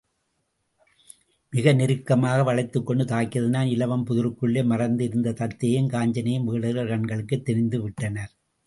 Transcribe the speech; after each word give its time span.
மிக 1.49 1.73
நெருக்கமாக 1.73 2.43
வளைத்துக்கொண்டு 2.43 3.03
தாக்கியதனால், 3.03 3.69
இலவம் 3.69 4.05
புதருக்குள்ளே 4.07 4.65
மறைந்து 4.65 5.03
இருந்த 5.03 5.31
தத்தையும் 5.31 5.89
காஞ்சனையும் 5.89 6.43
வேடர்கள் 6.43 6.87
கண்களுக்குத் 6.87 7.49
தெரிந்துவிட்டனர். 7.49 8.31